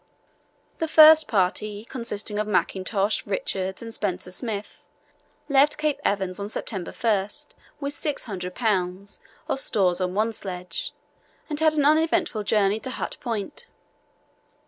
The 0.79 0.87
first 0.87 1.27
party, 1.27 1.85
consisting 1.85 2.39
of 2.39 2.47
Mackintosh, 2.47 3.23
Richards, 3.27 3.83
and 3.83 3.93
Spencer 3.93 4.31
Smith, 4.31 4.77
left 5.47 5.77
Cape 5.77 5.99
Evans 6.03 6.39
on 6.39 6.49
September 6.49 6.91
1 6.91 7.29
with 7.79 7.93
600 7.93 8.55
lbs. 8.55 9.19
of 9.47 9.59
stores 9.59 10.01
on 10.01 10.15
one 10.15 10.33
sledge, 10.33 10.91
and 11.51 11.59
had 11.59 11.73
an 11.73 11.85
uneventful 11.85 12.41
journey 12.41 12.79
to 12.79 12.89
Hut 12.89 13.17
Point. 13.19 13.67